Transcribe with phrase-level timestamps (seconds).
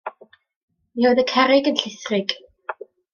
[0.95, 2.35] Mi oedd y cerrig yn llithrig.